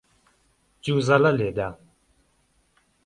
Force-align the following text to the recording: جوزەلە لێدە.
جوزەلە 0.83 1.31
لێدە. 1.39 1.69